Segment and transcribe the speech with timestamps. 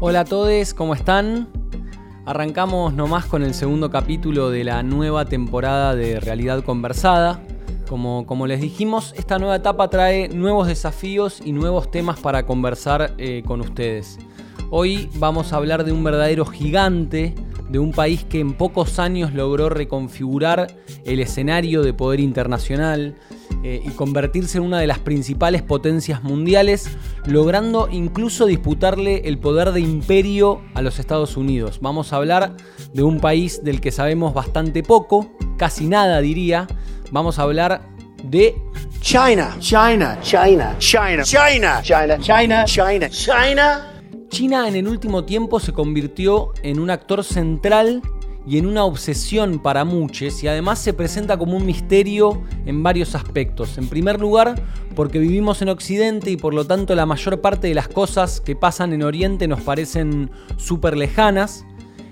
[0.00, 1.48] Hola a todos, ¿cómo están?
[2.24, 7.42] Arrancamos nomás con el segundo capítulo de la nueva temporada de Realidad Conversada.
[7.88, 13.14] Como, como les dijimos, esta nueva etapa trae nuevos desafíos y nuevos temas para conversar
[13.18, 14.20] eh, con ustedes.
[14.70, 17.34] Hoy vamos a hablar de un verdadero gigante,
[17.68, 23.16] de un país que en pocos años logró reconfigurar el escenario de poder internacional,
[23.64, 26.88] eh, y convertirse en una de las principales potencias mundiales,
[27.26, 31.78] logrando incluso disputarle el poder de imperio a los Estados Unidos.
[31.80, 32.56] Vamos a hablar
[32.92, 36.68] de un país del que sabemos bastante poco, casi nada diría.
[37.10, 37.82] Vamos a hablar
[38.22, 38.54] de
[39.00, 39.56] China.
[39.58, 40.18] China.
[40.20, 40.76] China.
[40.78, 41.22] China.
[41.24, 41.82] China.
[41.82, 42.18] China.
[42.20, 42.64] China.
[42.64, 43.08] China.
[43.10, 43.92] China.
[44.28, 48.02] China en el último tiempo se convirtió en un actor central
[48.48, 53.14] y en una obsesión para muchos y además se presenta como un misterio en varios
[53.14, 53.76] aspectos.
[53.76, 54.62] En primer lugar,
[54.96, 58.56] porque vivimos en Occidente y por lo tanto la mayor parte de las cosas que
[58.56, 61.66] pasan en Oriente nos parecen súper lejanas.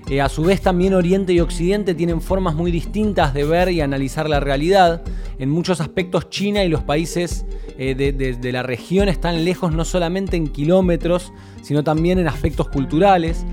[0.08, 3.80] Eh, a su vez también Oriente y Occidente tienen formas muy distintas de ver y
[3.80, 5.02] analizar la realidad.
[5.38, 7.46] En muchos aspectos China y los países
[7.78, 11.32] eh, de la región están lejos no solamente en kilómetros,
[11.62, 13.44] sino también en aspectos culturales.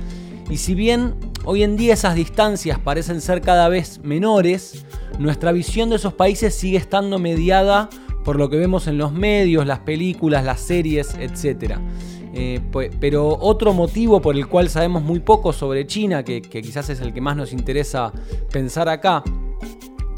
[0.49, 4.85] Y si bien hoy en día esas distancias parecen ser cada vez menores,
[5.19, 7.89] nuestra visión de esos países sigue estando mediada
[8.23, 11.77] por lo que vemos en los medios, las películas, las series, etc.
[12.33, 12.61] Eh,
[12.99, 16.99] pero otro motivo por el cual sabemos muy poco sobre China, que, que quizás es
[17.01, 18.11] el que más nos interesa
[18.51, 19.23] pensar acá,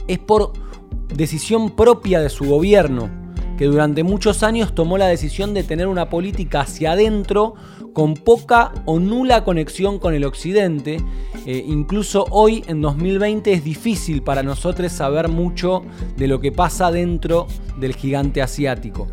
[0.08, 0.54] es por
[1.14, 3.10] decisión propia de su gobierno,
[3.58, 7.56] que durante muchos años tomó la decisión de tener una política hacia adentro
[7.96, 10.98] con poca o nula conexión con el occidente.
[11.46, 15.82] Eh, incluso hoy, en 2020, es difícil para nosotros saber mucho
[16.18, 17.48] de lo que pasa dentro
[17.80, 19.08] del gigante asiático.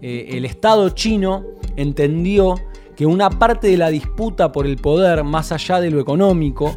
[0.00, 1.42] Eh, el Estado chino
[1.76, 2.54] entendió
[2.94, 6.76] que una parte de la disputa por el poder, más allá de lo económico,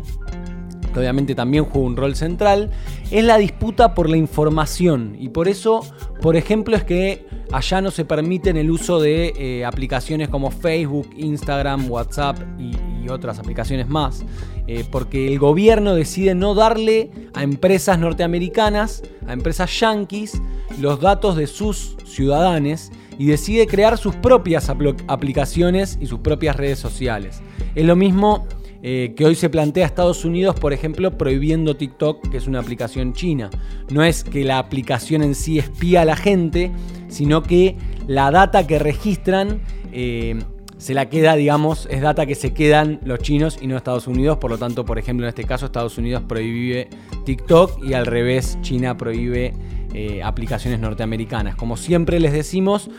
[0.92, 2.72] que obviamente también juega un rol central,
[3.10, 5.16] es la disputa por la información.
[5.20, 5.82] Y por eso,
[6.22, 11.10] por ejemplo, es que allá no se permiten el uso de eh, aplicaciones como Facebook,
[11.16, 12.76] Instagram, WhatsApp y,
[13.10, 14.24] otras aplicaciones más.
[14.68, 20.42] Eh, porque el gobierno decide no darle a empresas norteamericanas, a empresas yanquis,
[20.80, 24.70] los datos de sus ciudadanos y decide crear sus propias
[25.08, 27.42] aplicaciones y sus propias redes sociales.
[27.76, 28.48] Es lo mismo
[28.84, 33.14] eh, que hoy se plantea Estados Unidos, por ejemplo, prohibiendo TikTok, que es una aplicación
[33.14, 33.50] china.
[33.92, 36.72] No es que la aplicación en sí espía a la gente,
[37.08, 37.76] sino que
[38.08, 40.40] la data que registran eh,
[40.78, 44.40] se la queda, digamos, es data que se quedan los chinos y no Estados Unidos.
[44.40, 46.90] Por lo tanto, por ejemplo, en este caso, Estados Unidos prohíbe
[47.24, 49.54] TikTok y al revés, China prohíbe
[49.94, 51.56] eh, aplicaciones norteamericanas.
[51.56, 52.90] Como siempre les decimos,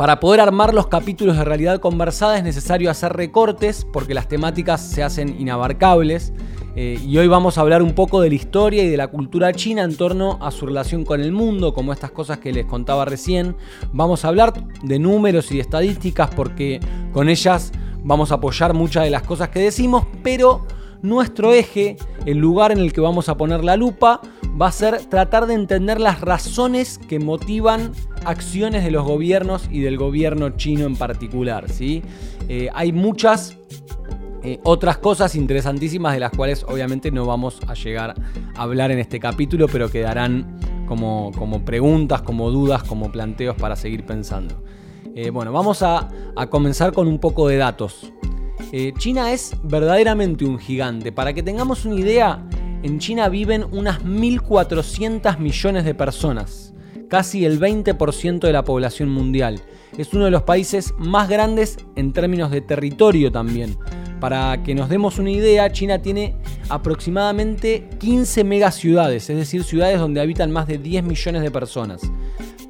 [0.00, 4.80] para poder armar los capítulos de realidad conversada es necesario hacer recortes porque las temáticas
[4.80, 6.32] se hacen inabarcables.
[6.74, 9.52] Eh, y hoy vamos a hablar un poco de la historia y de la cultura
[9.52, 13.04] china en torno a su relación con el mundo, como estas cosas que les contaba
[13.04, 13.56] recién.
[13.92, 16.80] Vamos a hablar de números y de estadísticas porque
[17.12, 17.70] con ellas
[18.02, 20.64] vamos a apoyar muchas de las cosas que decimos, pero
[21.02, 24.22] nuestro eje, el lugar en el que vamos a poner la lupa,
[24.60, 27.92] va a ser tratar de entender las razones que motivan
[28.24, 31.70] acciones de los gobiernos y del gobierno chino en particular.
[31.70, 32.02] ¿sí?
[32.48, 33.56] Eh, hay muchas
[34.42, 38.14] eh, otras cosas interesantísimas de las cuales obviamente no vamos a llegar
[38.54, 43.76] a hablar en este capítulo, pero quedarán como, como preguntas, como dudas, como planteos para
[43.76, 44.62] seguir pensando.
[45.14, 48.12] Eh, bueno, vamos a, a, comenzar con un poco de datos.
[48.98, 51.10] China es verdaderamente un gigante.
[51.10, 52.46] Para que tengamos una idea,
[52.82, 56.69] en China viven unas 1.400 millones de personas,
[57.10, 59.60] casi el 20% de la población mundial.
[59.98, 63.76] Es uno de los países más grandes en términos de territorio también.
[64.20, 66.36] Para que nos demos una idea, China tiene
[66.68, 72.00] aproximadamente 15 megaciudades, es decir, ciudades donde habitan más de 10 millones de personas.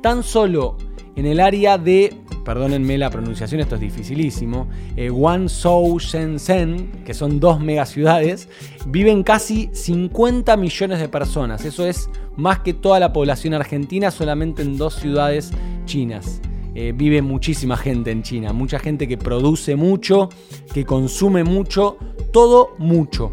[0.01, 0.77] Tan solo
[1.17, 2.17] en el área de
[2.50, 8.49] perdónenme la pronunciación, esto es dificilísimo, eh, Guangzhou, Shenzhen, que son dos megaciudades,
[8.88, 11.64] viven casi 50 millones de personas.
[11.64, 15.52] Eso es más que toda la población argentina solamente en dos ciudades
[15.85, 16.41] chinas.
[16.75, 20.29] Eh, vive muchísima gente en China, mucha gente que produce mucho,
[20.75, 21.99] que consume mucho,
[22.32, 23.31] todo mucho.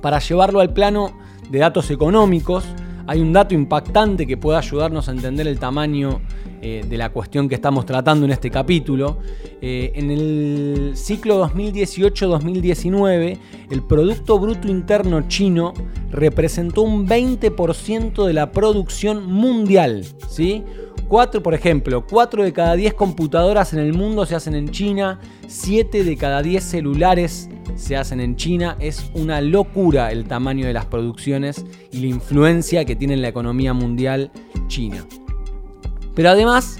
[0.00, 1.18] Para llevarlo al plano
[1.50, 2.62] de datos económicos,
[3.06, 6.20] hay un dato impactante que puede ayudarnos a entender el tamaño
[6.60, 9.18] eh, de la cuestión que estamos tratando en este capítulo.
[9.60, 13.38] Eh, en el ciclo 2018-2019,
[13.70, 15.74] el Producto Bruto Interno chino
[16.10, 20.62] representó un 20% de la producción mundial, ¿sí?
[21.12, 25.20] 4, por ejemplo, 4 de cada 10 computadoras en el mundo se hacen en China,
[25.46, 28.78] 7 de cada 10 celulares se hacen en China.
[28.80, 33.28] Es una locura el tamaño de las producciones y la influencia que tiene en la
[33.28, 34.30] economía mundial
[34.68, 35.06] China.
[36.14, 36.78] Pero además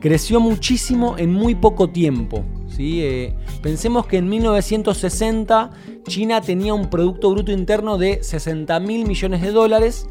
[0.00, 2.44] creció muchísimo en muy poco tiempo.
[2.68, 3.00] ¿sí?
[3.02, 5.70] Eh, pensemos que en 1960
[6.06, 10.10] China tenía un Producto Bruto Interno de 60 mil millones de dólares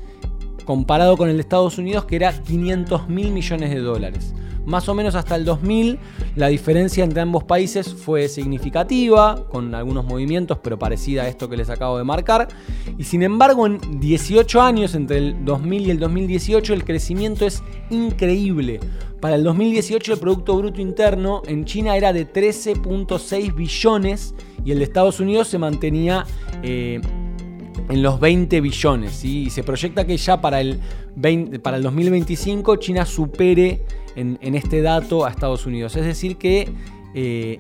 [0.65, 4.33] comparado con el de Estados Unidos que era 500 mil millones de dólares.
[4.65, 5.97] Más o menos hasta el 2000
[6.35, 11.57] la diferencia entre ambos países fue significativa, con algunos movimientos, pero parecida a esto que
[11.57, 12.47] les acabo de marcar.
[12.97, 17.63] Y sin embargo, en 18 años, entre el 2000 y el 2018, el crecimiento es
[17.89, 18.79] increíble.
[19.19, 24.33] Para el 2018 el Producto Bruto Interno en China era de 13.6 billones
[24.63, 26.25] y el de Estados Unidos se mantenía...
[26.63, 27.01] Eh,
[27.89, 29.23] en los 20 billones.
[29.25, 30.79] Y se proyecta que ya para el,
[31.61, 33.83] para el 2025 China supere
[34.15, 35.95] en, este dato a Estados Unidos.
[35.95, 36.69] Es decir, que
[37.13, 37.57] eh,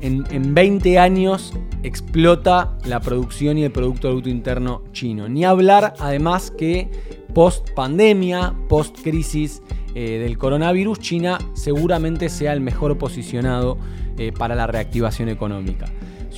[0.00, 5.28] en, 20 años explota la producción y el Producto Bruto Interno chino.
[5.28, 6.88] Ni hablar además que
[7.34, 9.62] post pandemia, post crisis
[9.94, 13.78] eh, del coronavirus, China seguramente sea el mejor posicionado
[14.16, 15.86] eh, para la reactivación económica.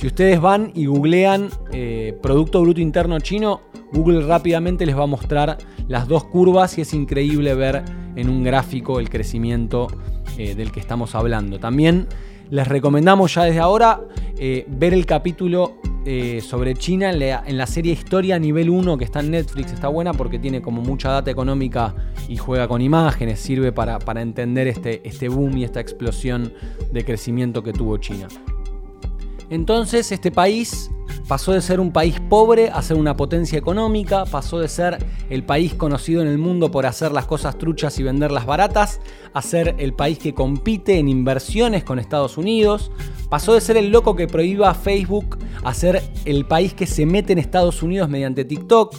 [0.01, 3.61] Si ustedes van y googlean eh, Producto Bruto Interno Chino,
[3.93, 7.83] Google rápidamente les va a mostrar las dos curvas y es increíble ver
[8.15, 9.85] en un gráfico el crecimiento
[10.39, 11.59] eh, del que estamos hablando.
[11.59, 12.07] También
[12.49, 14.01] les recomendamos ya desde ahora
[14.39, 15.77] eh, ver el capítulo
[16.41, 19.71] sobre China en la, serie Historia Nivel 1 que está en Netflix.
[19.71, 21.93] Está buena porque tiene como mucha data económica
[22.27, 23.39] y juega con imágenes.
[23.39, 26.53] Sirve para, para entender este, este boom y esta explosión
[26.91, 28.29] de crecimiento que tuvo China.
[29.51, 30.89] Entonces este país
[31.27, 34.97] pasó de ser un país pobre a ser una potencia económica, pasó de ser
[35.29, 39.01] el país conocido en el mundo por hacer las cosas truchas y venderlas baratas,
[39.33, 42.91] a ser el país que compite en inversiones con Estados Unidos,
[43.29, 47.33] pasó de ser el loco que prohíba Facebook a ser el país que se mete
[47.33, 48.95] en Estados Unidos mediante TikTok.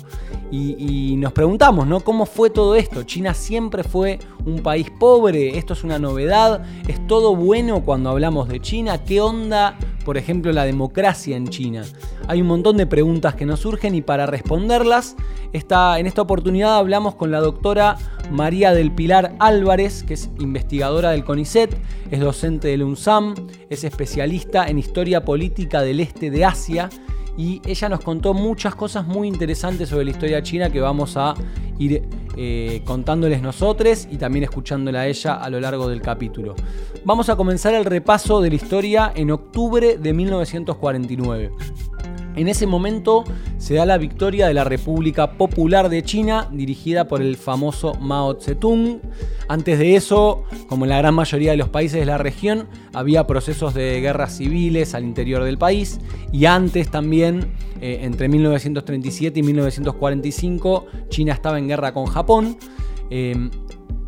[0.52, 2.00] Y, nos preguntamos, ¿no?
[2.00, 3.04] ¿Cómo fue todo esto?
[3.04, 8.48] China siempre fue un país pobre, esto es una novedad, es todo bueno cuando hablamos
[8.48, 11.84] de China, ¿qué onda por ejemplo, la democracia en China.
[12.28, 15.16] Hay un montón de preguntas que nos surgen y para responderlas,
[15.52, 17.96] en esta oportunidad hablamos con la doctora
[18.30, 21.76] María del Pilar Álvarez, que es investigadora del CONICET,
[22.10, 23.34] es docente del UNSAM,
[23.68, 26.88] es especialista en historia política del este de Asia
[27.36, 31.34] y ella nos contó muchas cosas muy interesantes sobre la historia china que vamos a
[31.78, 32.02] ir
[32.36, 36.54] eh, contándoles nosotros y también escuchándola a ella a lo largo del capítulo.
[37.04, 41.52] Vamos a comenzar el repaso de la historia en octubre de 1949.
[42.34, 43.24] En ese momento
[43.58, 48.40] se da la victoria de la República Popular de China, dirigida por el famoso Mao
[48.40, 49.00] Zedong.
[49.48, 53.26] Antes de eso, como en la gran mayoría de los países de la región, había
[53.26, 56.00] procesos de guerras civiles al interior del país
[56.32, 62.56] y antes también, eh, entre 1937 y 1945, China estaba en guerra con Japón.
[63.10, 63.50] Eh,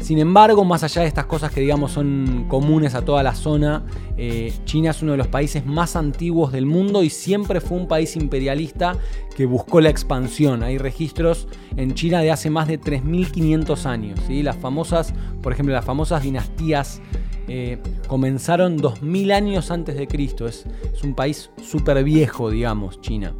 [0.01, 3.85] sin embargo, más allá de estas cosas que digamos son comunes a toda la zona,
[4.17, 7.89] eh, China es uno de los países más antiguos del mundo y siempre fue un
[7.89, 8.97] país imperialista
[9.37, 10.63] que buscó la expansión.
[10.63, 14.21] Hay registros en China de hace más de 3.500 años.
[14.27, 14.43] ¿sí?
[14.43, 17.01] Las famosas, por ejemplo, las famosas dinastías
[17.49, 20.47] eh, comenzaron 2.000 años antes de Cristo.
[20.47, 23.35] Es, es un país súper viejo, digamos, China.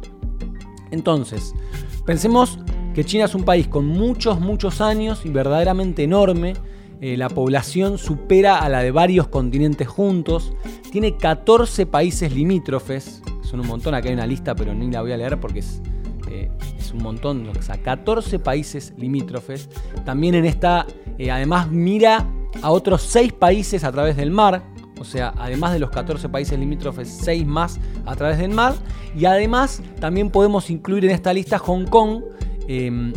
[0.91, 1.53] Entonces,
[2.05, 2.59] pensemos
[2.95, 6.53] que China es un país con muchos, muchos años y verdaderamente enorme.
[7.01, 10.53] Eh, la población supera a la de varios continentes juntos.
[10.93, 13.21] Tiene 14 países limítrofes.
[13.43, 15.81] Son un montón, acá hay una lista, pero ni la voy a leer porque es,
[16.31, 16.49] eh,
[16.79, 17.49] es un montón.
[17.49, 19.69] O sea, 14 países limítrofes.
[20.05, 20.87] También en esta,
[21.17, 22.25] eh, además mira
[22.61, 24.63] a otros 6 países a través del mar.
[25.01, 28.73] O sea, además de los 14 países limítrofes, 6 más a través del mar.
[29.17, 32.21] Y además también podemos incluir en esta lista Hong Kong,
[32.67, 33.13] Em,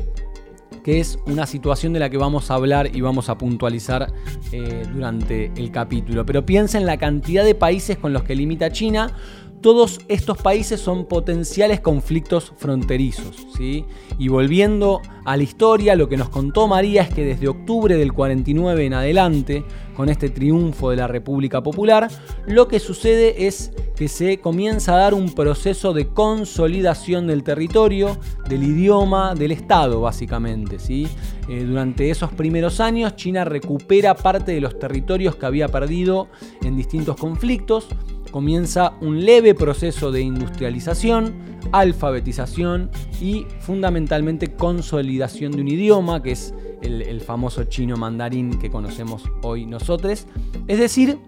[0.84, 4.12] que es una situación de la que vamos a hablar y vamos a puntualizar
[4.52, 6.24] eh, durante el capítulo.
[6.24, 9.12] Pero piensa en la cantidad de países con los que limita China.
[9.60, 13.46] Todos estos países son potenciales conflictos fronterizos.
[13.56, 13.84] ¿sí?
[14.18, 18.12] Y volviendo a la historia, lo que nos contó María es que desde octubre del
[18.12, 19.64] 49 en adelante,
[19.96, 22.08] con este triunfo de la República Popular,
[22.46, 28.16] lo que sucede es que se comienza a dar un proceso de consolidación del territorio,
[28.48, 30.78] del idioma, del Estado, básicamente.
[30.78, 31.08] ¿sí?
[31.48, 36.28] Eh, durante esos primeros años, China recupera parte de los territorios que había perdido
[36.62, 37.88] en distintos conflictos
[38.30, 41.34] comienza un leve proceso de industrialización,
[41.72, 49.24] alfabetización y fundamentalmente consolidación de un idioma, que es el, famoso chino mandarín que conocemos
[49.42, 50.26] hoy nosotros.
[50.66, 51.18] Es decir,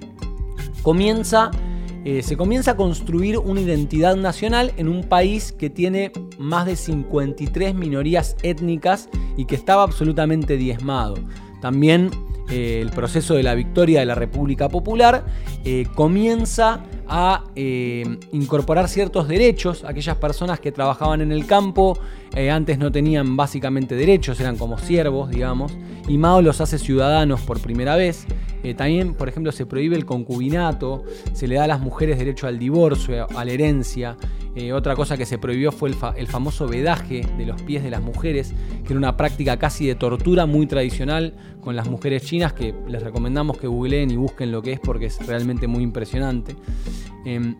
[0.82, 1.50] comienza,
[2.04, 6.76] eh, se comienza a construir una identidad nacional en un país que tiene más de
[6.76, 11.16] 53 minorías étnicas y que estaba absolutamente diezmado.
[11.60, 12.10] También
[12.50, 15.24] eh, el proceso de la victoria de la República Popular
[15.64, 19.84] eh, comienza a eh, incorporar ciertos derechos.
[19.84, 21.98] Aquellas personas que trabajaban en el campo
[22.52, 25.72] antes no tenían básicamente derechos, eran como siervos, digamos,
[26.06, 28.24] y Mao los hace ciudadanos por primera vez.
[28.76, 31.02] también, por ejemplo, se prohíbe el concubinato,
[31.32, 34.16] se le da a las mujeres derecho al divorcio, a la herencia.
[34.56, 38.02] Eh, otra cosa que se prohibió fue el, famoso vedaje de los pies de las
[38.02, 38.52] mujeres,
[38.84, 43.02] que era una práctica casi de tortura muy tradicional con las mujeres chinas, que les
[43.02, 46.56] recomendamos que googleen y busquen lo que es porque es realmente muy impresionante.
[47.24, 47.54] Em,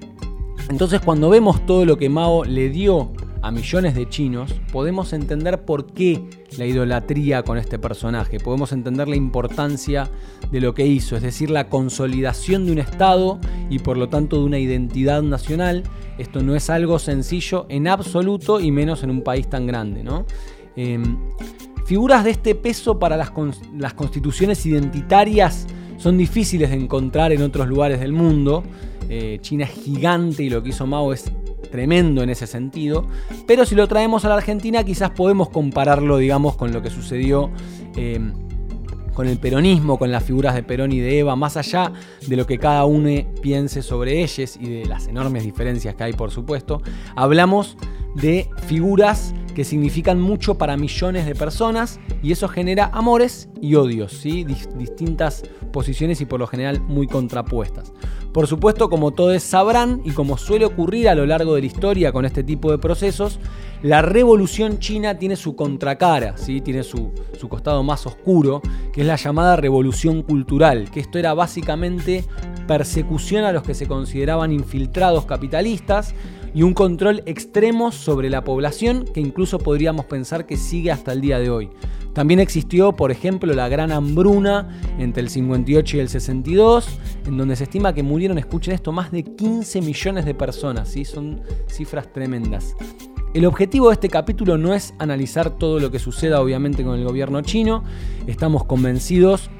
[0.69, 5.65] entonces cuando vemos todo lo que Mao le dio a millones de chinos, podemos entender
[5.65, 6.23] por qué
[6.59, 10.11] la idolatría con este personaje, podemos entender la importancia
[10.51, 14.39] de lo que hizo, es decir, la consolidación de un Estado y por lo tanto
[14.39, 15.85] de una identidad nacional.
[16.19, 20.05] Esto no es algo sencillo en absoluto y menos en un país tan grande.
[20.77, 21.19] Em,
[21.87, 23.33] figuras de este peso para las,
[23.77, 25.67] las constituciones identitarias
[25.97, 28.63] son difíciles de encontrar en otros lugares del mundo.
[29.09, 31.31] Eh, China es gigante y lo que hizo Mao es
[31.71, 33.07] tremendo en ese sentido.
[33.47, 37.51] Pero si lo traemos a la Argentina, quizás podemos compararlo, digamos, con lo que sucedió.
[37.97, 38.33] Em,
[39.15, 41.93] con el peronismo, con las figuras de Perón y de Eva, más allá
[42.27, 43.11] de lo que cada uno
[43.43, 46.81] piense sobre ellas y de las enormes diferencias que hay, por supuesto,
[47.17, 47.77] hablamos
[48.15, 54.13] de figuras que significan mucho para millones de personas y eso genera amores y odios,
[54.13, 54.45] ¿sí?
[54.45, 57.93] distintas posiciones y por lo general muy contrapuestas.
[58.33, 62.13] Por supuesto, como todos sabrán y como suele ocurrir a lo largo de la historia
[62.13, 63.41] con este tipo de procesos,
[63.83, 66.61] la revolución china tiene su contracara, ¿sí?
[66.61, 68.63] tiene su, su costado más oscuro,
[68.93, 72.25] que es la llamada revolución cultural, que esto era básicamente
[72.69, 76.15] persecución a los que se consideraban infiltrados capitalistas
[76.55, 81.21] y un control extremo sobre la población que incluso podríamos pensar que sigue hasta el
[81.21, 81.71] día de hoy.
[82.13, 87.55] También existió, por ejemplo, la gran hambruna entre el 58 y el 62, en donde
[87.55, 91.05] se estima que murieron, escuchen esto, más de 15 millones de personas, ¿sí?
[91.05, 92.75] son cifras tremendas.
[93.33, 97.05] El objetivo de este capítulo no es analizar todo lo que suceda obviamente con el
[97.05, 97.85] gobierno chino,
[98.27, 99.51] estamos convencidos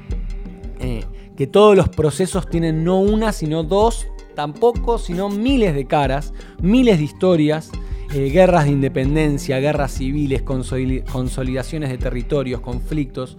[0.81, 1.05] eh,
[1.37, 6.97] que todos los procesos tienen no una, sino dos, tampoco, sino miles de caras, miles
[6.97, 7.71] de historias
[8.13, 13.37] eh, guerras de independencia, guerras civiles, consolidaciones de territorios, conflictos.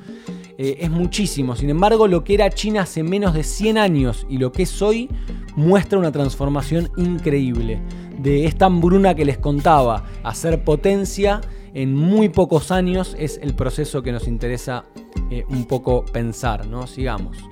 [0.56, 1.56] Eh, es muchísimo.
[1.56, 4.80] Sin embargo, lo que era China hace menos de 100 años y lo que es
[4.80, 5.10] hoy
[5.56, 7.82] muestra una transformación increíble.
[8.18, 11.42] De esta hambruna que les contaba a ser potencia
[11.74, 14.84] en muy pocos años es el proceso que nos interesa
[15.30, 16.86] eh, un poco pensar, ¿no?
[16.86, 17.51] Sigamos.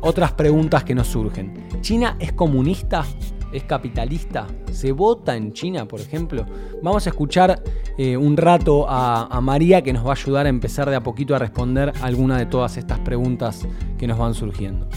[0.00, 1.68] Otras preguntas que nos surgen.
[1.80, 3.04] ¿China es comunista?
[3.52, 4.46] es capitalista?
[4.70, 6.44] ¿Se vota en China, por ejemplo?
[6.82, 7.62] Vamos a escuchar
[7.96, 11.02] eh, un rato a, a, María que nos va a ayudar a empezar de a
[11.02, 13.66] poquito a responder alguna de todas estas preguntas
[13.98, 14.88] que nos van surgiendo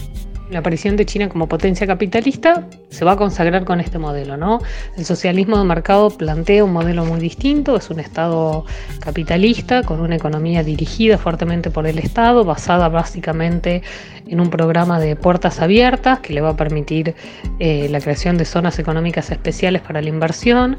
[0.50, 4.60] la aparición de China como potencia capitalista se va a consagrar con este modelo, ¿no?
[4.96, 8.64] El socialismo de mercado plantea un modelo muy distinto, es un Estado
[8.98, 13.82] capitalista con una economía dirigida fuertemente por el Estado, basada básicamente
[14.30, 17.14] en un programa de puertas abiertas que le va a permitir
[17.58, 20.76] eh, la creación de zonas económicas especiales para la inversión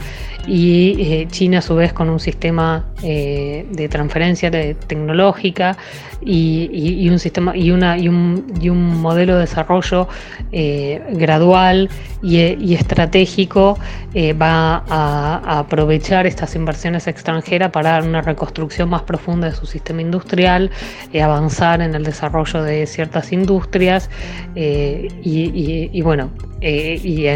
[0.47, 5.77] y eh, China a su vez con un sistema eh, de transferencia tecnológica
[6.23, 10.07] y, un sistema una, y, un, modelo de desarrollo
[10.51, 11.89] gradual
[12.21, 13.77] y, estratégico
[14.13, 19.65] eh, va a, aprovechar estas inversiones extranjeras para dar una reconstrucción más profunda de su
[19.65, 20.69] sistema industrial,
[21.13, 24.09] eh, avanzar en el desarrollo de ciertas industrias
[24.55, 26.29] y, bueno,
[26.61, 27.27] y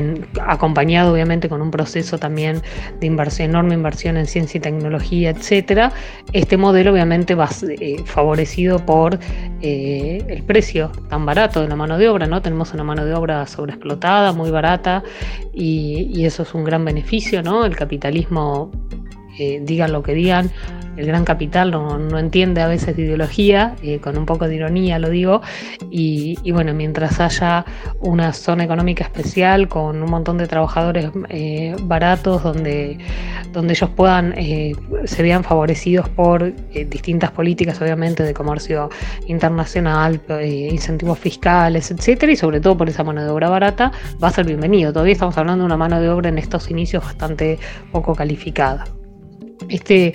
[0.41, 2.61] acompañado obviamente con un proceso también
[2.99, 5.91] de inversión, enorme inversión en ciencia y tecnología, etcétera,
[6.33, 7.49] este modelo obviamente va
[8.05, 9.17] favorecido por
[9.61, 12.41] el precio tan barato de la mano de obra ¿no?
[12.41, 15.03] Tenemos una mano de obra sobreexplotada, muy barata,
[15.53, 17.65] y, eso es un gran beneficio, ¿no?
[17.65, 18.71] El capitalismo
[19.37, 20.49] eh, digan lo que digan,
[20.95, 24.97] el gran capital no, entiende a veces de ideología, eh, con un poco de ironía
[24.97, 25.41] lo digo,
[25.91, 27.65] y, bueno, mientras haya
[27.99, 32.97] una zona económica especial con un montón de trabajadores eh, baratos donde,
[33.51, 34.33] donde ellos puedan,
[35.05, 36.53] se vean favorecidos por
[36.87, 38.89] distintas políticas, obviamente, de comercio
[39.27, 43.91] internacional, incentivos fiscales, etcétera, y sobre todo por esa mano de obra barata,
[44.23, 44.93] va a ser bienvenido.
[44.93, 47.59] Todavía estamos hablando de una mano de obra en estos inicios bastante
[47.91, 48.85] poco calificada.
[49.69, 50.13] Este,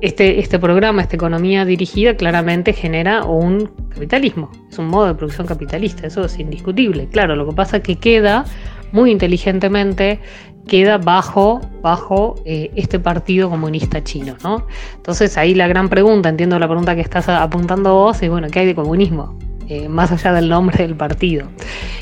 [0.00, 5.46] este, este programa, esta economía dirigida, claramente genera un capitalismo, es un modo de producción
[5.46, 7.08] capitalista, eso es indiscutible.
[7.08, 8.44] Claro, lo que pasa es que queda
[8.92, 10.20] muy inteligentemente
[10.66, 14.66] queda bajo, bajo eh, este partido comunista chino, ¿no?
[14.94, 18.60] Entonces ahí la gran pregunta, entiendo la pregunta que estás apuntando vos, es bueno, ¿qué
[18.60, 19.36] hay de comunismo?
[19.68, 21.48] Eh, más allá del nombre del partido.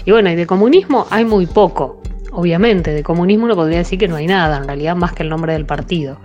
[0.04, 2.00] Y bueno, y de comunismo hay muy poco.
[2.32, 5.28] Obviamente, de comunismo no podría decir que no hay nada, en realidad más que el
[5.28, 6.18] nombre del partido.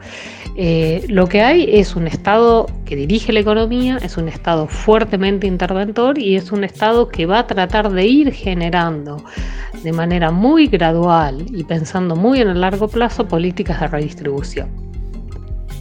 [0.55, 5.47] Eh, lo que hay es un Estado que dirige la economía, es un Estado fuertemente
[5.47, 9.23] interventor y es un Estado que va a tratar de ir generando
[9.83, 14.69] de manera muy gradual y pensando muy en el largo plazo políticas de redistribución.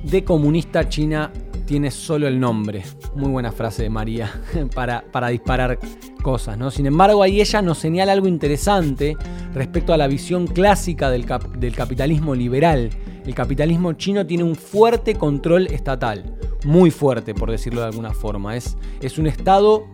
[0.05, 1.31] De comunista China
[1.67, 2.83] tiene solo el nombre.
[3.15, 4.31] Muy buena frase de María
[4.75, 5.79] para, para disparar
[6.23, 6.71] cosas, ¿no?
[6.71, 9.17] Sin embargo, ahí ella nos señala algo interesante
[9.55, 12.91] respecto a la visión clásica del capitalismo liberal.
[13.27, 18.57] El capitalismo chino tiene un fuerte control estatal, muy fuerte por decirlo de alguna forma.
[18.57, 19.85] Es, es un Estado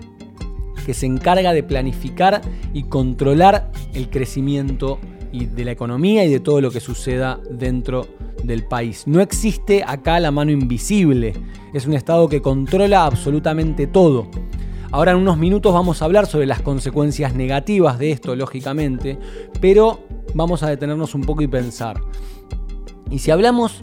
[0.87, 2.41] que se encarga de planificar
[2.73, 4.99] y controlar el crecimiento
[5.33, 8.07] y de la economía y de todo lo que suceda dentro
[8.43, 9.07] del país.
[9.07, 11.35] No existe acá la mano invisible,
[11.75, 14.29] es un Estado que controla absolutamente todo.
[14.91, 19.19] Ahora en unos minutos vamos a hablar sobre las consecuencias negativas de esto, lógicamente,
[19.61, 20.01] pero
[20.35, 22.01] vamos a detenernos un poco y pensar.
[23.11, 23.81] Y si hablamos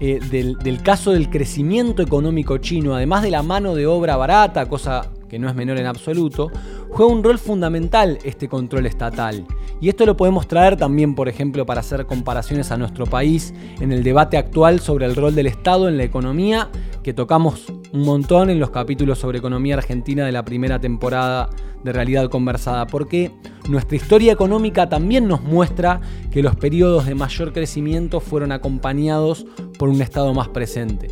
[0.00, 4.68] eh, del, del caso del crecimiento económico chino, además de la mano de obra barata,
[4.68, 6.50] cosa que no es menor en absoluto,
[6.90, 9.46] juega un rol fundamental este control estatal.
[9.80, 13.92] Y esto lo podemos traer también, por ejemplo, para hacer comparaciones a nuestro país en
[13.92, 16.68] el debate actual sobre el rol del Estado en la economía,
[17.02, 21.50] que tocamos un montón en los capítulos sobre economía argentina de la primera temporada
[21.84, 23.32] de Realidad Conversada, porque
[23.68, 29.46] nuestra historia económica también nos muestra que los periodos de mayor crecimiento fueron acompañados
[29.78, 31.08] por un Estado más presente.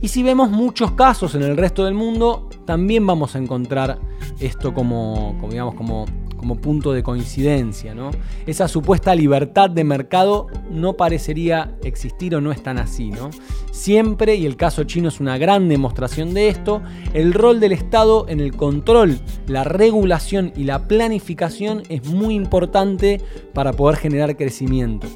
[0.00, 3.98] Y si vemos muchos casos en el resto del mundo, también vamos a encontrar
[4.38, 6.06] esto como, digamos, como,
[6.42, 7.94] como punto de coincidencia.
[7.94, 8.10] ¿no?
[8.46, 13.12] Esa supuesta libertad de mercado no parecería existir o no es tan así.
[13.70, 16.82] Siempre, y el caso chino es una gran demostración de esto,
[17.14, 23.20] el rol del Estado en el control, la regulación y la planificación es muy importante
[23.54, 25.06] para poder generar crecimiento.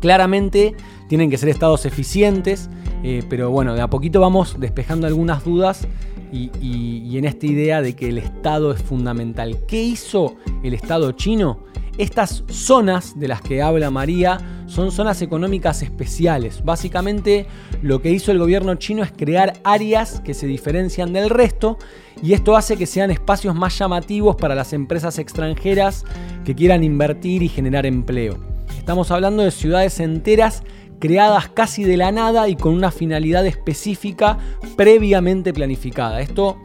[0.00, 0.74] Claramente
[1.12, 2.70] tienen que ser estados eficientes,
[3.02, 5.86] eh, pero bueno, de a poquito vamos despejando algunas dudas
[6.32, 9.58] y, en esta idea de que el Estado es fundamental.
[9.68, 11.64] ¿Qué hizo el Estado chino?
[11.98, 16.64] Estas zonas de las que habla María son zonas económicas especiales.
[16.64, 17.46] Básicamente
[17.82, 21.76] lo que hizo el gobierno chino es crear áreas que se diferencian del resto
[22.22, 26.06] y esto hace que sean espacios más llamativos para las empresas extranjeras
[26.46, 28.38] que quieran invertir y generar empleo.
[28.78, 30.64] Estamos hablando de ciudades enteras
[31.02, 34.38] creadas casi de la nada y con una finalidad específica
[34.76, 36.20] previamente planificada.
[36.20, 36.58] Esto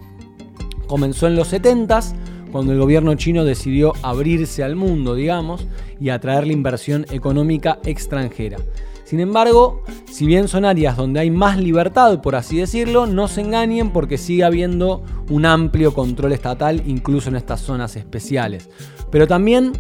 [0.85, 2.13] comenzó en los 70s,
[2.51, 5.65] cuando el gobierno chino decidió abrirse al mundo, digamos,
[5.99, 8.57] y atraer la inversión económica extranjera.
[9.05, 13.41] Sin embargo, si bien son áreas donde hay más libertad, por así decirlo, no se
[13.41, 18.69] engañen porque sigue habiendo un amplio control estatal incluso en estas zonas especiales.
[19.09, 19.73] Pero también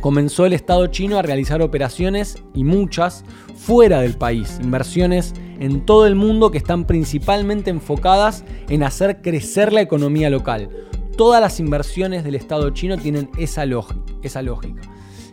[0.00, 3.24] comenzó el Estado chino a realizar operaciones, y muchas,
[3.56, 9.72] fuera del país, inversiones en todo el mundo que están principalmente enfocadas en hacer crecer
[9.72, 10.68] la economía local.
[11.16, 14.82] Todas las inversiones del Estado chino tienen esa, lógica.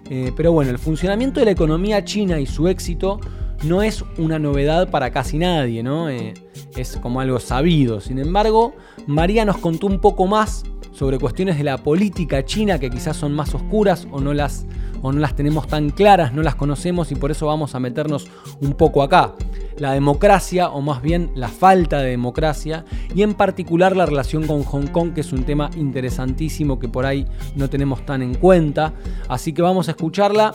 [0.10, 3.20] Eh, pero bueno, el funcionamiento de la economía china y su éxito
[3.64, 6.10] no es una novedad para casi nadie, ¿no?
[6.10, 6.34] Eh,
[6.76, 8.02] es como algo sabido.
[8.02, 8.74] Sin embargo,
[9.08, 13.34] María nos contó un poco más sobre cuestiones de la política china que quizás son
[13.34, 14.66] más oscuras o no las
[15.02, 18.28] o no las tenemos tan claras, no las conocemos y por eso vamos a meternos
[18.62, 19.34] un poco acá.
[19.78, 24.64] La democracia, o más bien la falta de democracia, y en particular la relación con
[24.64, 28.94] Hong Kong, que es un tema interesantísimo que por ahí no tenemos tan en cuenta.
[29.28, 30.54] Así que vamos a escucharla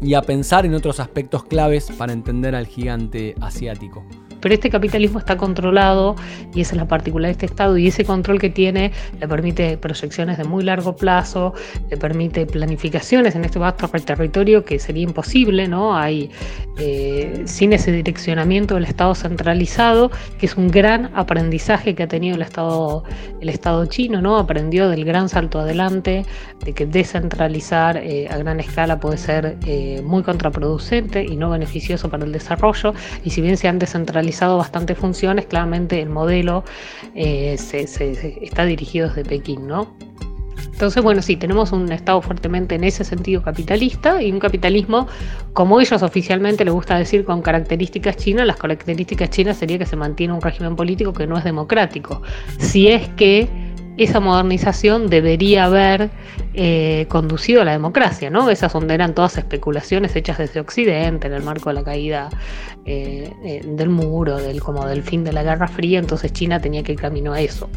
[0.00, 4.04] y a pensar en otros aspectos claves para entender al gigante asiático.
[4.40, 6.16] Pero este capitalismo está controlado
[6.54, 9.76] y esa es la particularidad de este Estado y ese control que tiene le permite
[9.76, 11.54] proyecciones de muy largo plazo,
[11.90, 15.96] le permite planificaciones en este vasto territorio que sería imposible, ¿no?
[15.96, 16.30] Hay
[16.78, 22.36] eh, sin ese direccionamiento del Estado centralizado, que es un gran aprendizaje que ha tenido
[22.36, 23.04] el Estado,
[23.40, 24.36] el Estado chino, ¿no?
[24.36, 26.24] Aprendió del gran salto adelante,
[26.64, 32.08] de que descentralizar eh, a gran escala puede ser eh, muy contraproducente y no beneficioso
[32.08, 36.64] para el desarrollo, y si bien se han descentralizado bastantes funciones, claramente el modelo
[37.14, 37.82] eh, se,
[38.42, 39.94] está dirigido desde Pekín, ¿no?
[40.78, 45.08] Entonces, bueno, sí, tenemos un Estado fuertemente en ese sentido capitalista y un capitalismo,
[45.52, 48.46] como ellos oficialmente les gusta decir, con características chinas.
[48.46, 52.22] Las características chinas sería que se mantiene un régimen político que no es democrático.
[52.58, 53.48] Si es que
[53.98, 56.10] esa modernización debería haber
[56.54, 58.48] eh, conducido a la democracia, ¿no?
[58.48, 62.30] Esas donde eran todas especulaciones hechas desde Occidente, en el marco de la caída
[62.86, 66.84] eh, eh, del muro, del, como del fin de la Guerra Fría, entonces China tenía
[66.84, 67.68] que ir camino a eso.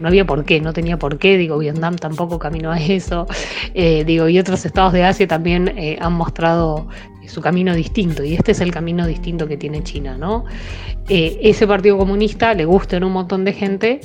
[0.00, 3.26] No había por qué, no tenía por qué, digo, Vietnam tampoco caminó a eso,
[3.74, 6.88] digo, y otros estados de Asia también han mostrado
[7.26, 10.44] su camino distinto, y este es el camino distinto que tiene China, ¿no?
[11.08, 14.00] ese Partido Comunista le gusta a un montón de gente,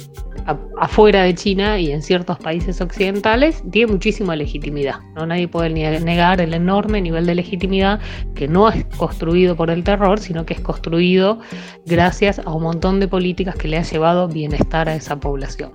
[0.78, 5.00] afuera de China y en ciertos países occidentales, tiene muchísima legitimidad.
[5.16, 5.26] ¿no?
[5.26, 8.00] Nadie puede negar el enorme nivel de legitimidad
[8.36, 11.40] que no es construido por el terror, sino que es construido
[11.86, 15.72] gracias a un montón de políticas que le han llevado bienestar a esa población.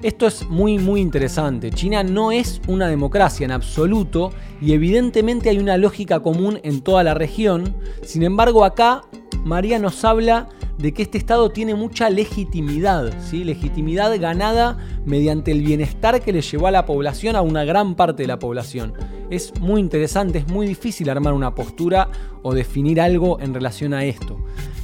[0.00, 1.70] Esto es muy muy interesante.
[1.70, 7.02] China no es una democracia en absoluto y evidentemente hay una lógica común en toda
[7.02, 7.74] la región.
[8.02, 9.02] Sin embargo acá
[9.48, 16.20] María nos habla de que este Estado tiene mucha legitimidad, legitimidad ganada mediante el bienestar
[16.20, 18.92] que le llevó a la población, a una gran parte de la población.
[19.30, 22.10] Es muy interesante, es muy difícil armar una postura
[22.42, 24.38] o definir algo en relación a esto.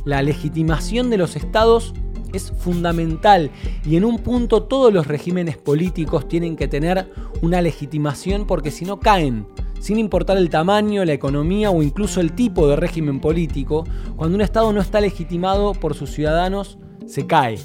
[0.06, 1.92] La legitimación de los estados
[2.32, 3.50] es fundamental
[3.84, 8.86] y en un punto todos los regímenes políticos tienen que tener una legitimación porque si
[8.86, 9.46] no caen
[9.84, 13.84] sin importar el tamaño, la economía o incluso el tipo de régimen político,
[14.16, 17.58] cuando un Estado no está legitimado por sus ciudadanos, se cae.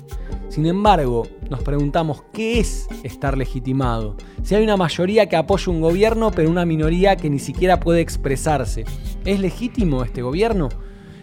[0.49, 4.17] Sin embargo, nos preguntamos qué es estar legitimado.
[4.43, 8.01] Si hay una mayoría que apoya un gobierno, pero una minoría que ni siquiera puede
[8.01, 8.83] expresarse.
[9.23, 10.67] ¿Es legítimo este gobierno?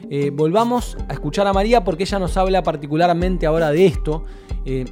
[0.09, 4.25] Eh, volvamos a escuchar a María porque ella nos habla particularmente ahora de esto.
[4.65, 4.87] Eh,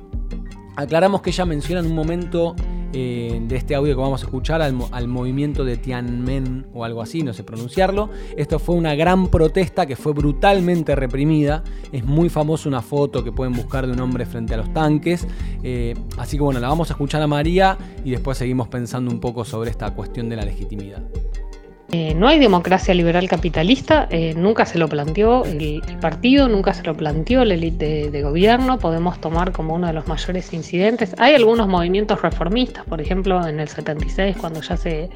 [0.76, 2.54] aclaramos que ella menciona en un momento
[2.94, 7.22] eh, de este audio que vamos a escuchar al, movimiento de Tiananmen o algo así,
[7.22, 8.08] no sé pronunciarlo.
[8.36, 11.64] Esto fue una gran protesta que fue brutalmente reprimida.
[11.90, 15.26] Es muy famosa una foto que pueden buscar de un hombre frente a los tanques.
[15.62, 19.18] Eh, así que bueno, la vamos a escuchar a María y después seguimos pensando un
[19.18, 21.02] poco sobre esta cuestión de la legitimidad.
[21.96, 26.82] Eh, no hay democracia liberal capitalista, eh, nunca se lo planteó el, partido, nunca se
[26.82, 31.14] lo planteó la élite de, gobierno, podemos tomar como uno de los mayores incidentes.
[31.18, 35.08] Hay algunos movimientos reformistas, por ejemplo, en el 76, cuando ya se,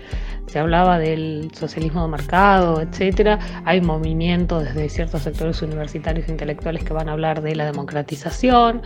[0.46, 6.84] se hablaba del socialismo de mercado, etcétera, hay movimientos desde ciertos sectores universitarios e intelectuales
[6.84, 8.82] que van a hablar de la democratización,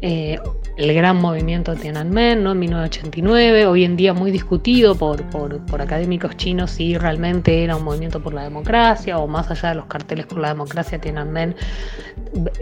[0.00, 0.38] eh,
[0.78, 2.52] el gran movimiento Tiananmen, ¿no?
[2.52, 7.76] en 1989, hoy en día muy discutido por, por, por académicos chinos si realmente era
[7.76, 11.54] un movimiento por la democracia o más allá de los carteles por la democracia, Tiananmen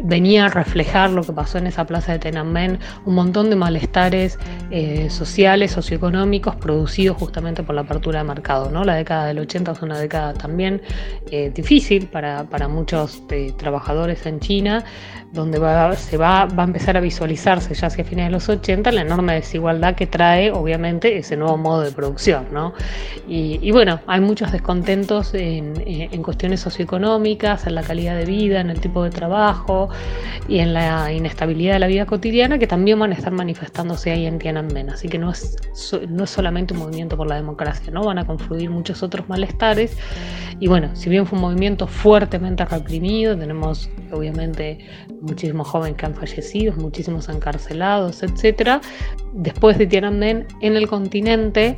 [0.02, 4.38] venía a reflejar lo que pasó en esa plaza de Tiananmen, un montón de malestares
[4.70, 8.70] eh, sociales, socioeconómicos producidos justamente por la apertura de mercado.
[8.70, 8.84] ¿no?
[8.84, 10.82] La década del 80 es una década también
[11.30, 14.84] eh, difícil para, muchos eh, trabajadores en China,
[15.32, 15.58] donde
[15.96, 19.34] se va, va a empezar a visualizarse ya hacia fines de los 80 la enorme
[19.34, 22.46] desigualdad que trae obviamente ese nuevo modo de producción.
[22.52, 22.74] ¿no?
[23.26, 28.60] Y, y bueno, hay muchos descontentos en, en, cuestiones socioeconómicas, en la calidad de vida,
[28.60, 29.88] en el tipo de trabajo
[30.46, 34.24] y en la inestabilidad de la vida cotidiana que también van a estar manifestándose ahí
[34.24, 34.88] en Tiananmen.
[34.90, 35.56] Así que no es,
[36.08, 38.04] no es solamente un movimiento por la democracia, ¿no?
[38.04, 39.96] van a confluir muchos otros malestares.
[40.60, 44.78] Y bueno, si bien fue un movimiento fuertemente reprimido, tenemos obviamente
[45.20, 48.80] muchísimos jóvenes que han fallecido, muchísimos encarcelados, etc.
[49.32, 51.76] Después de Tiananmen, en el continente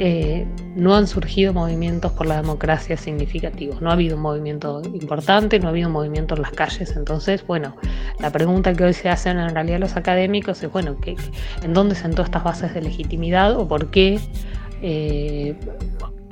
[0.00, 3.80] eh, no han surgido movimientos por la democracia significativos.
[3.80, 6.96] No ha habido un movimiento importante, no ha habido un movimiento en las calles.
[6.96, 7.76] Entonces, bueno,
[8.18, 11.16] la pregunta que hoy se hacen en realidad los académicos es, bueno, ¿qué,
[11.62, 14.20] ¿en dónde sentó estas bases de legitimidad o por qué?
[14.82, 15.56] Eh,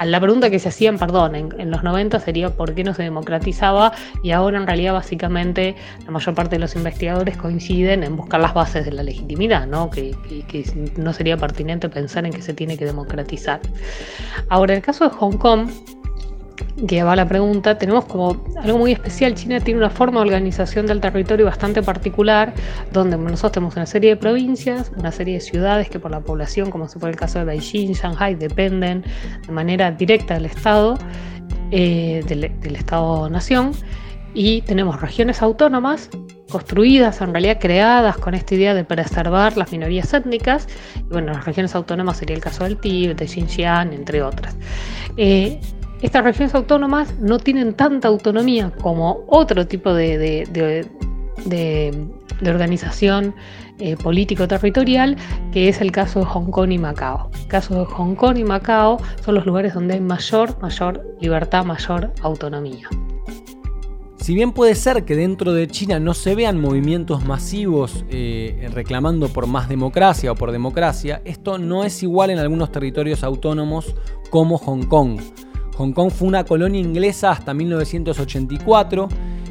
[0.05, 3.93] la pregunta que se hacían, perdón, en, los 90 sería por qué no se democratizaba
[4.23, 8.53] y ahora en realidad básicamente la mayor parte de los investigadores coinciden en buscar las
[8.53, 9.91] bases de la legitimidad, ¿no?
[9.91, 10.15] Que,
[10.49, 10.65] que
[10.97, 13.61] no sería pertinente pensar en que se tiene que democratizar.
[14.49, 15.71] Ahora, en el caso de Hong Kong,
[16.87, 19.35] que va la pregunta, tenemos como algo muy especial.
[19.35, 22.53] China tiene una forma de organización del territorio bastante particular,
[22.93, 26.71] donde nosotros tenemos una serie de provincias, una serie de ciudades que por la población,
[26.71, 29.05] como se fue el caso de Beijing, Shanghai, dependen
[29.47, 30.99] de manera directa del Estado,
[31.71, 33.73] eh, del, del Estado-nación,
[34.35, 36.11] y tenemos regiones autónomas
[36.51, 40.69] construidas, en realidad creadas con esta idea de preservar las minorías étnicas.
[40.97, 44.55] Y bueno, las regiones autónomas sería el caso del Tíbet, de Xinjiang, entre otras.
[45.17, 45.59] Eh,
[46.07, 50.47] estas regiones autónomas no tienen tanta autonomía como otro tipo de,
[52.39, 53.35] de organización
[53.79, 55.17] eh, político-territorial,
[55.53, 57.29] que es el caso de Hong Kong y Macao.
[57.39, 61.65] El caso de Hong Kong y Macao son los lugares donde hay mayor, mayor libertad,
[61.65, 62.89] mayor autonomía.
[64.17, 69.29] Si bien puede ser que dentro de China no se vean movimientos masivos eh, reclamando
[69.29, 73.95] por más democracia o por democracia, esto no es igual en algunos territorios autónomos
[74.31, 75.21] como Hong Kong.
[75.77, 79.09] Hong Kong fue una colonia inglesa hasta 1984.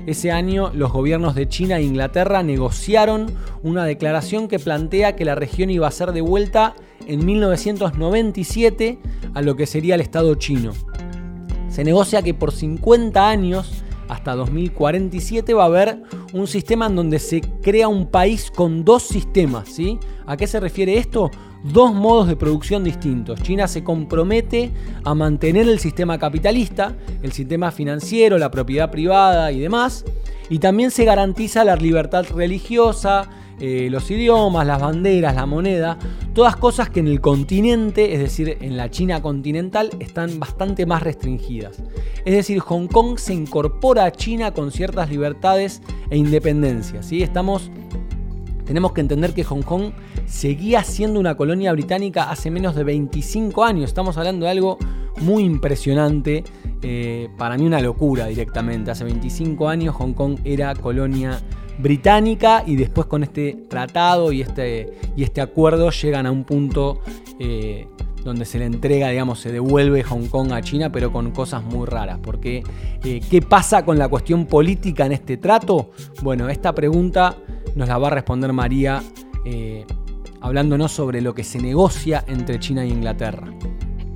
[0.07, 3.27] Ese año los gobiernos de China e Inglaterra negociaron
[3.61, 6.73] una declaración que plantea que la región iba a ser devuelta
[7.07, 8.99] en 1997
[9.35, 10.73] a lo que sería el Estado chino.
[11.69, 16.01] Se negocia que por 50 años hasta 2047 va a haber
[16.33, 19.69] un sistema en donde se crea un país con dos sistemas.
[19.69, 19.99] ¿sí?
[20.25, 21.31] ¿A qué se refiere esto?
[21.63, 23.41] Dos modos de producción distintos.
[23.41, 24.71] China se compromete
[25.03, 30.05] a mantener el sistema capitalista, el sistema financiero, la propiedad privada y demás.
[30.49, 35.97] Y también se garantiza la libertad religiosa, eh, los idiomas, las banderas, la moneda,
[36.33, 41.01] todas cosas que en el continente, es decir, en la China continental, están bastante más
[41.01, 41.81] restringidas.
[42.25, 47.01] Es decir, Hong Kong se incorpora a China con ciertas libertades e independencia.
[47.01, 47.23] ¿sí?
[47.23, 47.71] Estamos,
[48.65, 49.91] tenemos que entender que Hong Kong
[50.25, 53.85] seguía siendo una colonia británica hace menos de 25 años.
[53.85, 54.77] Estamos hablando de algo
[55.21, 56.43] muy impresionante.
[56.81, 58.91] Eh, para mí una locura directamente.
[58.91, 64.97] Hace 25 años Hong Kong era colonia británica y después con este tratado y este,
[65.15, 67.01] y este acuerdo llegan a un punto
[67.39, 67.87] eh,
[68.23, 71.85] donde se le entrega, digamos, se devuelve Hong Kong a China, pero con cosas muy
[71.85, 72.17] raras.
[72.21, 72.63] Porque,
[73.03, 75.91] eh, ¿qué pasa con la cuestión política en este trato?
[76.23, 77.37] Bueno, esta pregunta
[77.75, 79.03] nos la va a responder María
[79.45, 79.85] eh,
[80.41, 83.47] hablándonos sobre lo que se negocia entre China e Inglaterra.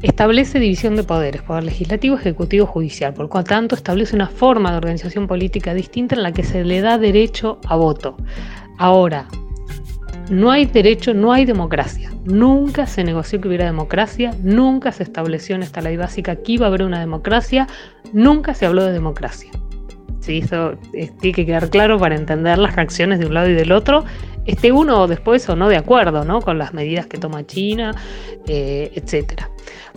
[0.01, 3.13] Establece división de poderes, poder legislativo, ejecutivo, judicial.
[3.13, 6.79] Por lo tanto, establece una forma de organización política distinta en la que se le
[6.79, 8.15] da derecho a voto.
[8.77, 9.27] Ahora,
[10.29, 12.11] no hay derecho, no hay democracia.
[12.23, 16.65] Nunca se negoció que hubiera democracia, nunca se estableció en esta ley básica que iba
[16.65, 17.67] a haber una democracia,
[18.13, 19.51] nunca se habló de democracia.
[20.21, 23.53] Sí, eso eh, tiene que quedar claro para entender las reacciones de un lado y
[23.53, 24.05] del otro,
[24.49, 26.41] esté uno después o no de acuerdo ¿no?
[26.41, 27.95] con las medidas que toma China,
[28.47, 29.49] eh, etcétera.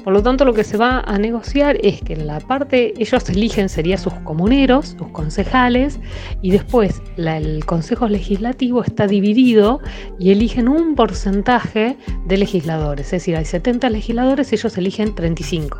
[0.04, 3.28] Por lo tanto, lo que se va a negociar es que en la parte ellos
[3.28, 6.00] eligen sería sus comuneros, sus concejales,
[6.40, 9.80] y después el Consejo Legislativo está dividido
[10.18, 13.06] y eligen un porcentaje de legisladores.
[13.06, 15.78] Es decir, hay 70 legisladores, ellos eligen 35.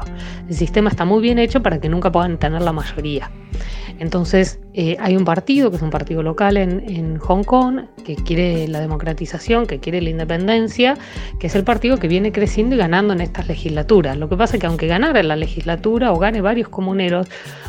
[0.48, 3.30] El sistema está muy bien hecho para que nunca puedan tener la mayoría.
[3.98, 8.66] Entonces eh, hay un partido, que es un partido local en, Hong Kong, que quiere
[8.68, 10.96] la democratización, que quiere la independencia,
[11.38, 14.16] que es el partido que viene creciendo y ganando en estas legislaturas.
[14.16, 17.28] Lo que pasa es que aunque ganara en la legislatura o gane varios comuneros,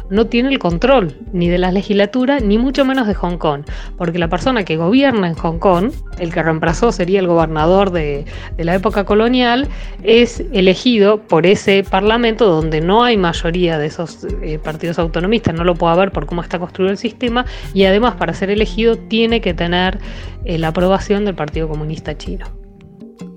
[0.09, 3.63] no tiene el control ni de la legislatura, ni mucho menos de Hong Kong,
[3.97, 8.25] porque la persona que gobierna en Hong Kong, el que reemplazó sería el gobernador de,
[8.57, 9.67] la época colonial,
[10.03, 15.63] es elegido por ese parlamento donde no hay mayoría de esos eh, partidos autonomistas, no
[15.63, 19.41] lo puede haber por cómo está construido el sistema, y además para ser elegido tiene
[19.41, 19.99] que tener
[20.45, 22.45] eh, la aprobación del Partido Comunista Chino.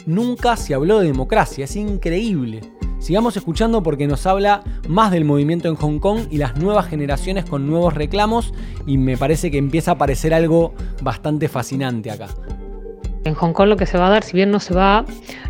[0.07, 2.61] Nunca se habló de democracia, es increíble.
[2.99, 7.45] Sigamos escuchando porque nos habla más del movimiento en Hong Kong y las nuevas generaciones
[7.45, 8.53] con nuevos reclamos
[8.87, 12.29] y me parece que empieza a aparecer algo bastante fascinante acá.
[13.27, 15.05] En Hong Kong lo que se va a dar, si bien no se va,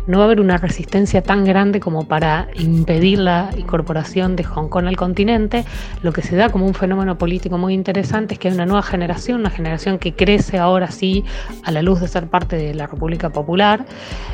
[0.07, 4.69] no va a haber una resistencia tan grande como para impedir la incorporación de Hong
[4.69, 5.65] Kong al continente,
[6.01, 8.83] lo que se da como un fenómeno político muy interesante es que hay una nueva
[8.83, 11.23] generación, una generación que crece ahora sí
[11.63, 13.85] a la luz de ser parte de la República Popular,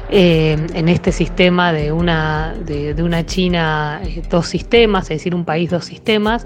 [0.10, 5.43] eh, en este sistema de una, de, una China eh, dos sistemas, es decir, un
[5.43, 6.45] país dos sistemas,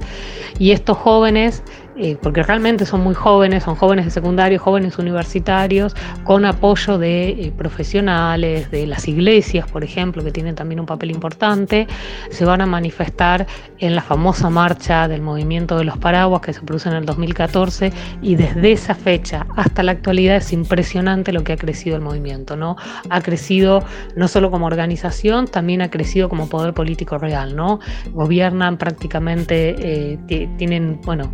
[0.58, 1.64] y estos jóvenes
[2.00, 7.30] eh, porque realmente son muy jóvenes, son jóvenes de secundario, jóvenes universitarios, con apoyo de
[7.30, 11.88] eh, profesionales, de las iglesias, por ejemplo, que tienen también un papel importante,
[12.30, 13.48] se van a manifestar
[13.80, 17.92] en la famosa marcha del movimiento de los paraguas que se produce en el 2014
[18.22, 22.56] y desde esa fecha hasta la actualidad es impresionante lo que ha crecido el movimiento,
[22.56, 22.76] ¿no?
[23.10, 23.84] Ha crecido
[24.16, 27.80] no solo como organización, también ha crecido como poder político real, ¿no?
[28.12, 31.32] Gobiernan prácticamente, eh, tienen, bueno,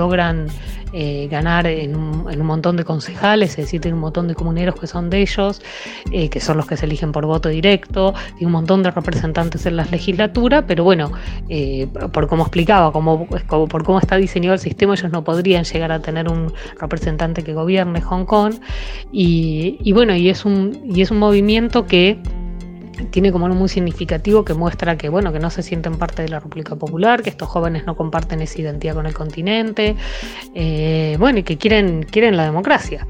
[0.00, 0.46] logran
[0.92, 4.86] eh, ganar en un, montón de concejales, es decir, tiene un montón de comuneros que
[4.88, 5.60] son de ellos,
[6.10, 9.66] eh, que son los que se eligen por voto directo, tiene un montón de representantes
[9.66, 11.12] en las legislaturas, pero bueno,
[11.48, 13.28] eh, por como explicaba, como,
[13.68, 17.52] por cómo está diseñado el sistema, ellos no podrían llegar a tener un representante que
[17.54, 18.54] gobierne Hong Kong.
[19.12, 22.18] Y, y bueno, y es un, y es un movimiento que
[23.10, 26.28] tiene como algo muy significativo que muestra que, bueno, que no se sienten parte de
[26.28, 29.96] la República Popular, que estos jóvenes no comparten esa identidad con el continente,
[30.54, 33.06] eh, bueno, y que quieren, quieren la democracia.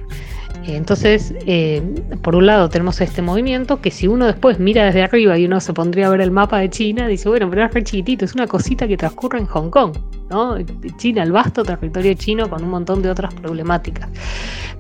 [0.67, 1.83] Entonces, eh,
[2.23, 5.61] por un lado tenemos este movimiento que si uno después mira desde arriba y uno
[5.61, 8.35] se pondría a ver el mapa de China, dice, bueno, pero es re chiquitito, es
[8.35, 9.97] una cosita que transcurre en Hong Kong,
[10.29, 10.57] ¿no?
[10.97, 14.09] China, el vasto territorio chino con un montón de otras problemáticas.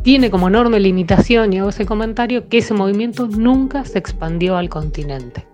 [0.02, 4.68] Tiene como enorme limitación, y hago ese comentario, que ese movimiento nunca se expandió al
[4.68, 5.46] continente.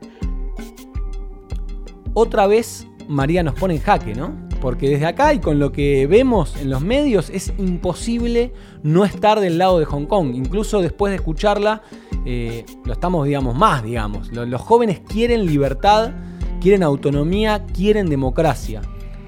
[2.15, 4.46] Otra vez María nos pone en jaque, ¿no?
[4.61, 9.41] Porque desde acá y con lo que vemos en los medios es imposible no estar
[9.41, 10.35] del lado de Hong Kong.
[10.35, 11.83] Incluso después de escucharla,
[12.25, 14.33] eh, lo estamos, digamos, más, digamos.
[14.33, 16.13] Los, jóvenes quieren libertad,
[16.61, 18.81] quieren autonomía, quieren democracia.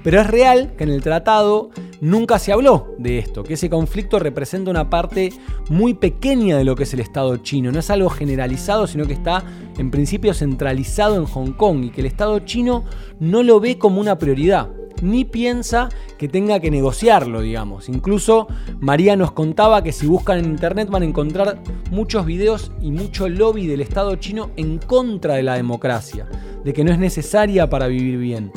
[0.03, 4.17] Pero es real que en el tratado nunca se habló de esto, que ese conflicto
[4.17, 5.33] representa una parte
[5.69, 7.71] muy pequeña de lo que es el Estado chino.
[7.71, 9.43] No es algo generalizado, sino que está
[9.77, 12.85] en principio centralizado en Hong Kong y que el Estado chino
[13.19, 14.69] no lo ve como una prioridad
[15.01, 17.89] ni piensa que tenga que negociarlo, digamos.
[17.89, 18.47] Incluso
[18.79, 23.29] María nos contaba que si buscan en internet van a encontrar muchos videos y mucho
[23.29, 26.27] lobby del Estado chino en contra de la democracia,
[26.63, 28.51] de que no es necesaria para vivir bien.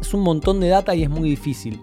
[0.00, 1.80] Es un montón de data y es muy difícil.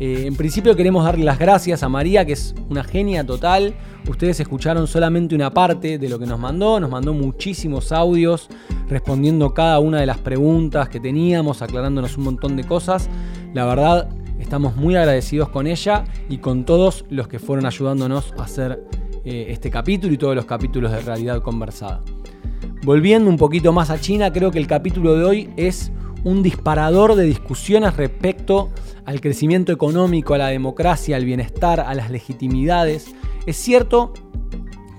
[0.00, 3.74] Eh, en principio queremos darle las gracias a María, que es una genia total.
[4.08, 8.48] Ustedes escucharon solamente una parte de lo que nos mandó, nos mandó muchísimos audios
[8.88, 13.08] respondiendo cada una de las preguntas que teníamos, aclarándonos un montón de cosas.
[13.52, 18.44] La verdad, estamos muy agradecidos con ella y con todos los que fueron ayudándonos a
[18.44, 18.84] hacer
[19.24, 22.02] eh, este capítulo y todos los capítulos de Realidad Conversada.
[22.84, 25.90] Volviendo un poquito más a China, creo que el capítulo de hoy es
[26.24, 28.70] un disparador de discusiones respecto
[29.04, 33.14] al crecimiento económico, a la democracia, al bienestar, a las legitimidades.
[33.46, 34.12] Es cierto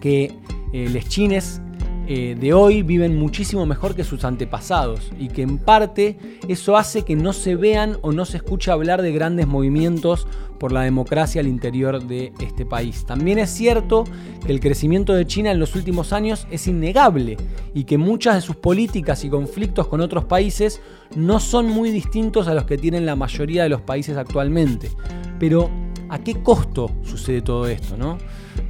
[0.02, 0.32] que
[0.74, 1.62] eh, los chines
[2.08, 7.04] eh, de hoy viven muchísimo mejor que sus antepasados y que en parte eso hace
[7.04, 10.28] que no se vean o no se escuche hablar de grandes movimientos
[10.60, 13.06] por la democracia al interior de este país.
[13.06, 14.04] También es cierto
[14.46, 17.38] que el crecimiento de China en los últimos años es innegable
[17.74, 20.82] y que muchas de sus políticas y conflictos con otros países
[21.16, 24.92] no son muy distintos a los que tienen la mayoría de los países actualmente.
[25.40, 25.70] Pero,
[26.10, 27.98] ¿a qué costo sucede todo esto?
[27.98, 28.18] No?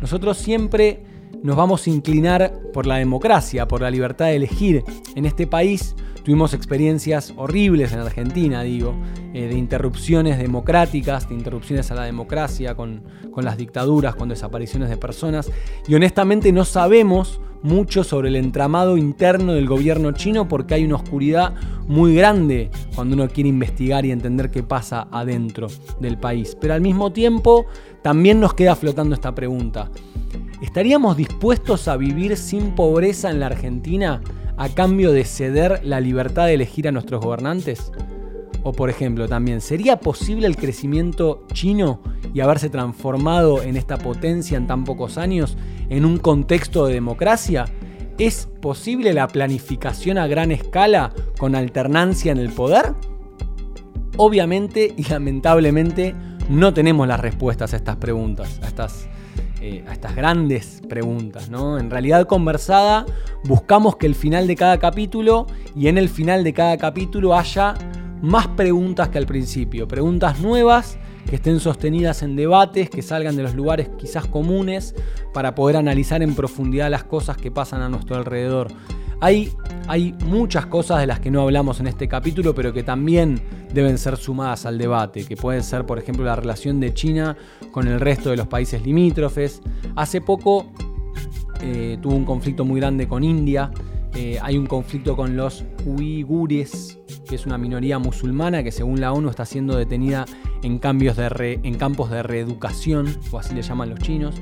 [0.02, 1.15] Nosotros siempre
[1.46, 4.84] nos vamos a inclinar por la democracia, por la libertad de elegir.
[5.14, 8.96] En este país tuvimos experiencias horribles en Argentina, digo,
[9.32, 14.90] eh, de interrupciones democráticas, de interrupciones a la democracia, con, con las dictaduras, con desapariciones
[14.90, 15.52] de personas.
[15.88, 20.96] Y honestamente no sabemos mucho sobre el entramado interno del gobierno chino porque hay una
[20.96, 21.54] oscuridad
[21.88, 25.68] muy grande cuando uno quiere investigar y entender qué pasa adentro
[26.00, 26.58] del país.
[26.60, 27.68] Pero al mismo tiempo
[28.02, 29.92] también nos queda flotando esta pregunta.
[30.62, 34.22] ¿Estaríamos dispuestos a vivir sin pobreza en la Argentina
[34.56, 37.92] a cambio de ceder la libertad de elegir a nuestros gobernantes?
[38.64, 42.00] O por ejemplo, también, ¿sería posible el crecimiento chino
[42.34, 45.58] y haberse transformado en esta potencia en tan pocos años
[45.90, 47.66] en un contexto de democracia?
[48.18, 52.94] ¿Es posible la planificación a gran escala con alternancia en el poder?
[54.16, 56.16] Obviamente y lamentablemente
[56.50, 59.10] no tenemos las respuestas a estas preguntas, a estas
[59.68, 61.50] eh, a estas grandes preguntas.
[61.50, 61.80] ¿no?
[61.80, 63.04] En realidad conversada
[63.46, 67.74] buscamos que el final de cada capítulo y en el final de cada capítulo haya
[68.22, 73.42] más preguntas que al principio, preguntas nuevas que estén sostenidas en debates, que salgan de
[73.42, 74.94] los lugares quizás comunes
[75.34, 78.68] para poder analizar en profundidad las cosas que pasan a nuestro alrededor.
[79.26, 83.42] Hay, muchas cosas de las que no hablamos en este capítulo, pero que también
[83.74, 87.36] deben ser sumadas al debate, que pueden ser, por ejemplo, la relación de China
[87.72, 89.64] con el resto de los países limítrofes.
[89.96, 90.68] Hace poco
[91.60, 93.72] eh, tuvo un conflicto muy grande con India.
[94.16, 96.98] Eh, hay un conflicto con los uigures,
[97.28, 100.26] que es una minoría musulmana que según la ONU está siendo detenida
[100.64, 104.36] en, cambios de en campos de reeducación, o así le llaman los chinos.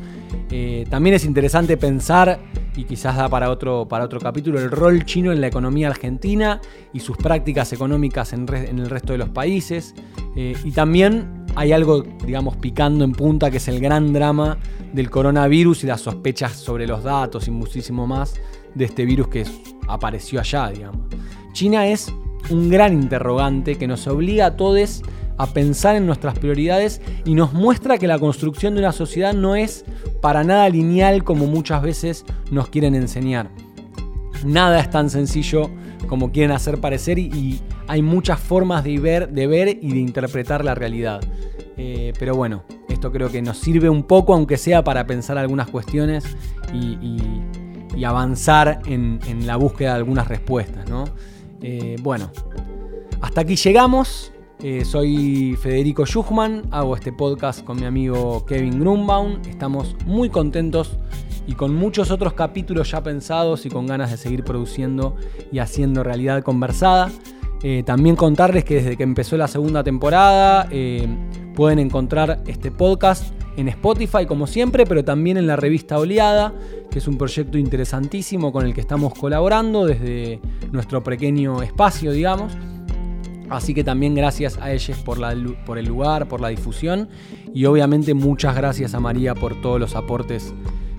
[0.52, 2.40] Eh, también es interesante pensar,
[2.76, 6.62] y quizás da para otro, para otro capítulo, el rol chino en la economía argentina
[6.94, 9.96] y sus prácticas económicas en, el resto de los países.
[10.36, 14.58] Eh, y también hay algo, digamos, picando en punta, que es el gran drama
[14.94, 18.36] del coronavirus y las sospechas sobre los datos y muchísimo más
[18.76, 19.46] de este virus que
[19.88, 21.02] apareció allá, digamos.
[21.54, 22.14] China es
[22.50, 25.02] un gran interrogante que nos obliga a todos
[25.38, 29.56] a pensar en nuestras prioridades y nos muestra que la construcción de una sociedad no
[29.56, 29.86] es
[30.22, 33.50] para nada lineal como muchas veces nos quieren enseñar.
[34.46, 35.70] Nada es tan sencillo
[36.08, 40.64] como quieren hacer parecer y, hay muchas formas de ver, de ver y de interpretar
[40.64, 41.20] la realidad.
[41.76, 45.68] Eh, pero bueno, esto creo que nos sirve un poco, aunque sea para pensar algunas
[45.68, 46.24] cuestiones
[46.74, 47.20] y,
[48.04, 50.90] avanzar en, la búsqueda de algunas respuestas.
[50.90, 51.06] ¿no?
[51.62, 52.32] Eh, bueno,
[53.22, 54.32] hasta aquí llegamos.
[54.62, 59.42] Eh, soy Federico Schuchman, hago este podcast con mi amigo Kevin Grunbaum.
[59.48, 60.98] Estamos muy contentos
[61.46, 65.18] y con muchos otros capítulos ya pensados y con ganas de seguir produciendo
[65.52, 67.12] y haciendo realidad conversada.
[67.62, 70.70] Eh, también contarles que desde que empezó la segunda temporada
[71.56, 76.54] pueden encontrar este podcast en Spotify como siempre, pero también en la revista Oleada,
[76.90, 80.40] que es un proyecto interesantísimo con el que estamos colaborando desde
[80.72, 82.54] nuestro pequeño espacio, digamos.
[83.50, 85.36] Así que también gracias a ellos por, la,
[85.66, 87.10] por el lugar, por la difusión
[87.54, 90.54] y obviamente muchas gracias a María por todos los aportes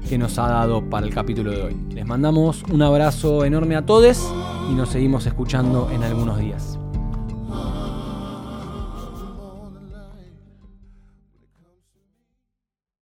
[0.08, 1.76] que nos ha dado para el capítulo de hoy.
[1.90, 4.22] Les mandamos un abrazo enorme a todos
[4.70, 6.78] y nos seguimos escuchando en algunos días.